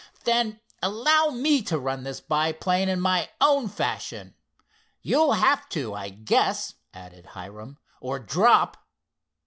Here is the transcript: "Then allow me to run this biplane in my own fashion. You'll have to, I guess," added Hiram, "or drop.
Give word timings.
"Then 0.23 0.59
allow 0.81 1.29
me 1.29 1.61
to 1.61 1.77
run 1.77 2.01
this 2.03 2.19
biplane 2.21 2.89
in 2.89 2.99
my 2.99 3.29
own 3.39 3.67
fashion. 3.67 4.33
You'll 5.03 5.33
have 5.33 5.69
to, 5.69 5.93
I 5.93 6.09
guess," 6.09 6.73
added 6.91 7.23
Hiram, 7.27 7.77
"or 7.99 8.17
drop. 8.17 8.77